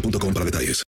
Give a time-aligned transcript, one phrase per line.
[0.00, 0.82] detalles.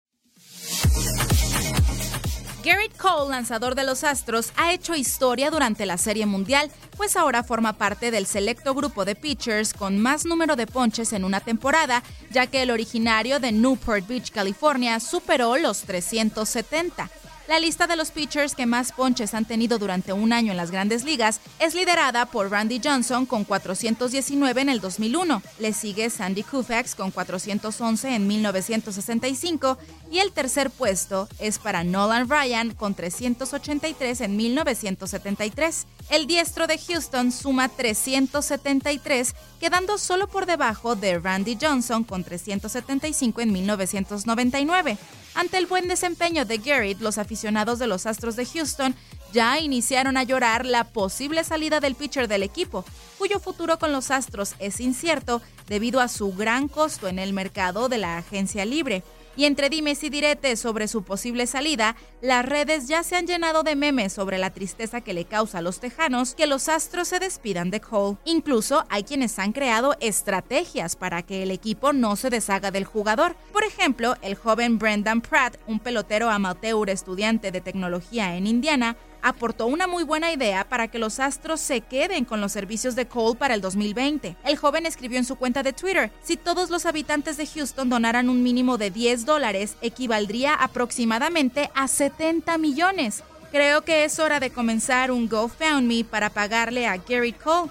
[2.67, 7.45] Garrett Cole, lanzador de los Astros, ha hecho historia durante la Serie Mundial, pues ahora
[7.45, 12.03] forma parte del selecto grupo de pitchers con más número de ponches en una temporada,
[12.33, 17.09] ya que el originario de Newport Beach, California, superó los 370.
[17.49, 20.73] La lista de los pitchers que más ponches han tenido durante un año en las
[20.73, 25.43] grandes ligas es liderada por Randy Johnson con 419 en el 2001.
[25.61, 29.79] Le sigue Sandy Koufax con 411 en 1965
[30.11, 35.87] y el tercer puesto es para Nolan Ryan con 383 en 1973.
[36.09, 43.41] El diestro de Houston suma 373, quedando solo por debajo de Randy Johnson con 375
[43.41, 44.99] en 1999.
[45.35, 48.95] Ante el buen desempeño de Garrett, los aficionados de los Astros de Houston
[49.33, 52.85] ya iniciaron a llorar la posible salida del pitcher del equipo,
[53.19, 57.89] cuyo futuro con los Astros es incierto debido a su gran costo en el mercado
[57.89, 59.03] de la agencia libre.
[59.37, 63.63] Y entre dimes y diretes sobre su posible salida, las redes ya se han llenado
[63.63, 67.19] de memes sobre la tristeza que le causa a los tejanos que los astros se
[67.19, 68.17] despidan de Cole.
[68.25, 73.37] Incluso hay quienes han creado estrategias para que el equipo no se deshaga del jugador.
[73.53, 79.67] Por ejemplo, el joven Brendan Pratt, un pelotero amateur estudiante de tecnología en Indiana, aportó
[79.67, 83.39] una muy buena idea para que los Astros se queden con los servicios de Cole
[83.39, 84.37] para el 2020.
[84.45, 88.29] El joven escribió en su cuenta de Twitter, si todos los habitantes de Houston donaran
[88.29, 93.23] un mínimo de 10 dólares, equivaldría aproximadamente a 70 millones.
[93.53, 97.71] Creo que es hora de comenzar un GoFundMe para pagarle a Garrett Cole.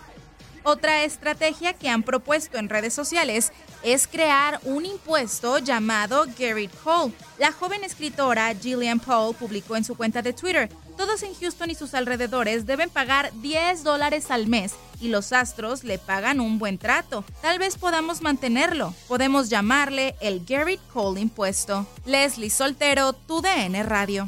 [0.64, 3.52] Otra estrategia que han propuesto en redes sociales
[3.84, 7.14] es crear un impuesto llamado Garrett Cole.
[7.38, 11.76] La joven escritora Gillian Paul publicó en su cuenta de Twitter, todos en Houston y
[11.76, 16.78] sus alrededores deben pagar 10 dólares al mes y los astros le pagan un buen
[16.78, 17.24] trato.
[17.42, 18.94] Tal vez podamos mantenerlo.
[19.08, 21.86] Podemos llamarle el Garrett Cole impuesto.
[22.06, 24.28] Leslie Soltero, tu DN Radio.